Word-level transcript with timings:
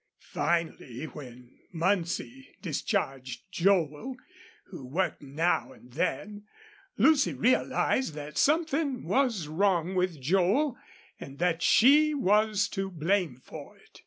Finally, 0.31 1.03
when 1.05 1.51
Muncie 1.71 2.55
discharged 2.59 3.43
Joel, 3.51 4.15
who 4.71 4.87
worked 4.87 5.21
now 5.21 5.73
and 5.73 5.93
then, 5.93 6.47
Lucy 6.97 7.35
realized 7.35 8.15
that 8.15 8.35
something 8.35 9.03
was 9.03 9.47
wrong 9.47 9.93
with 9.93 10.19
Joel 10.19 10.75
and 11.19 11.37
that 11.37 11.61
she 11.61 12.15
was 12.15 12.67
to 12.69 12.89
blame 12.89 13.35
for 13.35 13.77
it. 13.77 13.99